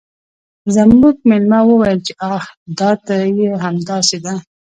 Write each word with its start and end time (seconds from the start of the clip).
زموږ 0.75 1.15
میلمه 1.29 1.59
وویل 1.65 1.99
چې 2.07 2.13
آه 2.33 2.45
دا 2.79 2.91
ته 3.05 3.15
یې 3.39 3.47
همداسې 3.65 4.17
ده 4.25 4.33